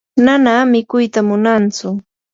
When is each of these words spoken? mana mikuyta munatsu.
mana 0.25 0.53
mikuyta 0.71 1.19
munatsu. 1.29 1.87